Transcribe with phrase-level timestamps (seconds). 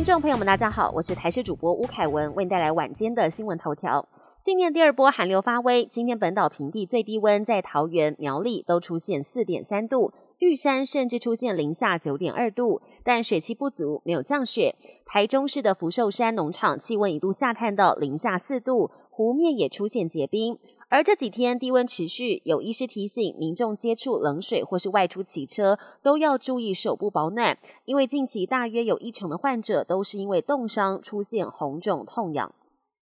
[0.00, 4.08] 听众朋友们，大家好，我是台视主播吴凯文，为您带来晚间的新闻头条。
[4.40, 14.74] 今年第二波寒流发威，今天本岛平地最低温在桃园、苗栗都出现四点三度，玉山甚至出现零下九点二度，但水汽不足，没有降雪。
[15.04, 20.58] 台中市的福寿山农场气温一度下探到零下四度，湖面也出现结冰。
[20.90, 32.52] 而这几天低温持续，有医师提醒民众接触冷水或是外出骑车都要注意手部保暖，因为近期大约有一成的患者都是因为冻伤出现红肿痛痒。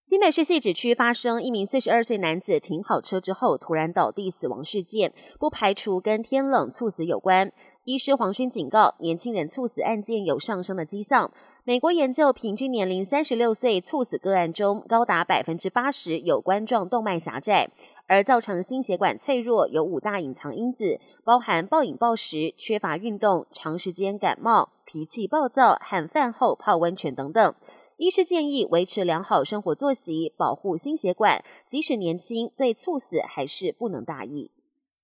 [0.09, 7.53] 新北市汐止区发生一名四十二岁男子停好车之后突然倒地死亡事件，不排除跟天冷猝死有关。
[7.85, 11.30] 医师黄勋警告，年轻人猝死案件有上升的迹象。
[11.63, 17.69] 美国研究平均年龄三十六岁猝死个案中，高达百分之八十有冠状动脉狭窄，
[18.07, 27.54] 而造成心血管脆弱有五大隐藏因子，包含暴饮暴食、缺乏运动、长时间感冒、脾气暴躁和饭后泡温泉等等。
[27.99, 34.52] 医师建议维持良好生活作息，保护心血管，即使年轻，对猝死还是不能大意。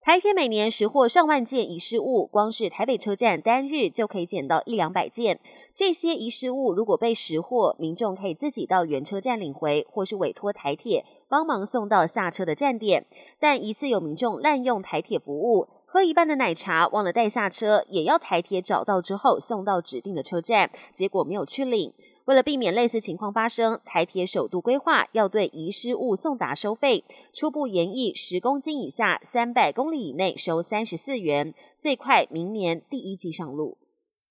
[0.00, 5.41] 台铁每年拾获上万件遗失物，光是台北车站单日就可以捡到一两百件。
[5.75, 13.06] 这些遗失物如果被拾获，民众可以自己到原车站领回，或是委托台铁帮忙送到下车的站点。
[13.41, 21.92] 但疑似有民众滥用台铁服务，喝一半的奶茶忘了带下车，也要台铁找到之后送到指定的车站，结果没有去领。
[22.25, 33.77] 为了避免类似情况发生，台铁首度规划要对遗失物送达收费，初步研议十公斤以下、三百公里以内收三十四元，最快明年第一季上路。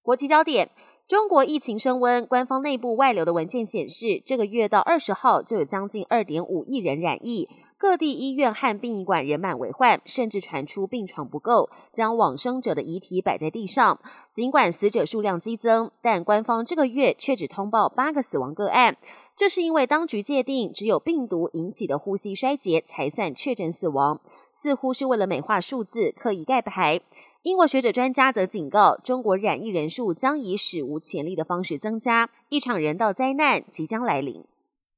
[0.02, 0.70] 国际焦点。
[1.06, 7.50] 中国疫情升温，官方内部外流的文件显示，这个月到二十号就有将近二点五亿人染疫，
[7.84, 14.00] 各地医院和殡仪馆人满为患，甚至传出病床不够，将往生者的遗体摆在地上。
[14.32, 18.96] 尽管死者数量激增，但官方这个月却只通报八个死亡个案，
[19.36, 24.22] 这是因为当局界定只有病毒引起的呼吸衰竭才算确诊死亡，
[24.54, 27.02] 似乎是为了美化数字，刻意盖牌。
[27.42, 34.46] 英国学者专家则警告，中国染疫人数将以史无前例的方式增加，一场人道灾难即将来临。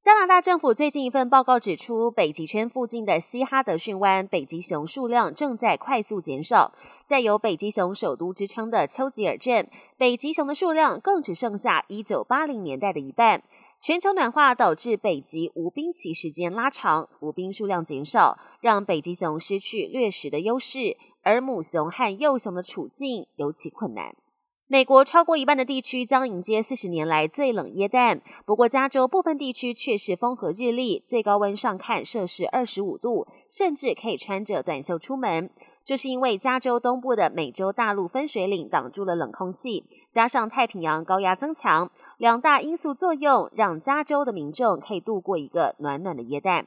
[0.06, 6.72] 加拿大政府最近一份报告指出，北极圈附近的西哈德逊湾北极熊数量正在快速减少，
[7.04, 13.42] 在有“北极熊首都”之称的丘吉尔镇，北极熊的数量更只剩下一九八零年代的一半。
[13.80, 20.96] 全球暖化导致北极无冰期时间拉长，浮冰数量减少，让北极熊失去掠食的优势。
[21.22, 24.14] 而母熊和幼熊的处境尤其困难。
[24.68, 35.48] 美国超过一半的地区将迎接四十年来最冷耶诞，不过加州部分地区却是风和日丽，最高温上看摄氏二十五度，甚至可以穿着短袖出门。
[35.84, 41.88] 这是因为加州东部的美洲大陆分水岭挡住了冷空气，加上太平洋高压增强，
[42.18, 46.66] 两大因素作用，让加州的民众可以度过一个暖暖的耶诞。